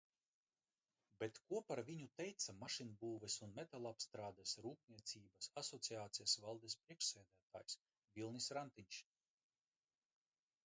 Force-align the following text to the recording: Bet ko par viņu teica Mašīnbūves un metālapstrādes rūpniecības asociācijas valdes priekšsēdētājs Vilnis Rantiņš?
Bet 1.23 1.39
ko 1.49 1.57
par 1.71 1.81
viņu 1.89 2.05
teica 2.21 2.53
Mašīnbūves 2.61 3.35
un 3.47 3.51
metālapstrādes 3.59 4.53
rūpniecības 4.67 5.49
asociācijas 5.63 6.35
valdes 6.47 6.77
priekšsēdētājs 6.85 7.75
Vilnis 8.21 8.49
Rantiņš? 8.59 9.03